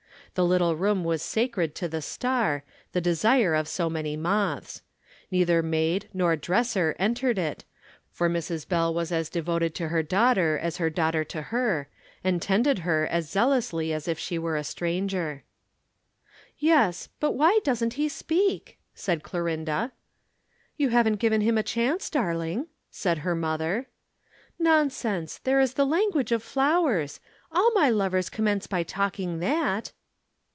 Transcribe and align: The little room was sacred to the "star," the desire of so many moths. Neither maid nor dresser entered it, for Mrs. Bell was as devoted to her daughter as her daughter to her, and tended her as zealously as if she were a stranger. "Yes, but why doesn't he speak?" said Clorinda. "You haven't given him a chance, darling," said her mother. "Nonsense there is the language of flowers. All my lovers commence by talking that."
The 0.33 0.45
little 0.45 0.77
room 0.77 1.03
was 1.03 1.21
sacred 1.21 1.75
to 1.75 1.89
the 1.89 2.01
"star," 2.01 2.63
the 2.93 3.01
desire 3.01 3.53
of 3.53 3.67
so 3.67 3.89
many 3.89 4.15
moths. 4.15 4.81
Neither 5.29 5.61
maid 5.61 6.07
nor 6.13 6.37
dresser 6.37 6.95
entered 6.97 7.37
it, 7.37 7.65
for 8.13 8.29
Mrs. 8.29 8.65
Bell 8.65 8.93
was 8.93 9.11
as 9.11 9.27
devoted 9.27 9.75
to 9.75 9.89
her 9.89 10.01
daughter 10.01 10.57
as 10.57 10.77
her 10.77 10.89
daughter 10.89 11.25
to 11.25 11.41
her, 11.41 11.89
and 12.23 12.41
tended 12.41 12.79
her 12.79 13.05
as 13.11 13.29
zealously 13.29 13.91
as 13.91 14.07
if 14.07 14.17
she 14.17 14.39
were 14.39 14.55
a 14.55 14.63
stranger. 14.63 15.43
"Yes, 16.57 17.09
but 17.19 17.33
why 17.33 17.59
doesn't 17.65 17.95
he 17.95 18.07
speak?" 18.07 18.77
said 18.95 19.23
Clorinda. 19.23 19.91
"You 20.77 20.87
haven't 20.91 21.19
given 21.19 21.41
him 21.41 21.57
a 21.57 21.61
chance, 21.63 22.09
darling," 22.09 22.67
said 22.89 23.17
her 23.17 23.35
mother. 23.35 23.87
"Nonsense 24.57 25.39
there 25.39 25.59
is 25.59 25.73
the 25.73 25.85
language 25.85 26.31
of 26.31 26.41
flowers. 26.41 27.19
All 27.51 27.71
my 27.73 27.89
lovers 27.89 28.29
commence 28.29 28.65
by 28.65 28.83
talking 28.83 29.39
that." 29.39 29.91